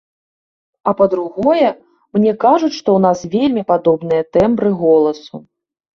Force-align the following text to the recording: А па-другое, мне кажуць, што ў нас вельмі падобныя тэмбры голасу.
А 0.91 0.93
па-другое, 1.01 1.67
мне 2.19 2.33
кажуць, 2.45 2.71
што 2.79 2.89
ў 2.97 2.99
нас 3.07 3.19
вельмі 3.37 3.63
падобныя 3.73 4.23
тэмбры 4.39 4.69
голасу. 4.85 5.35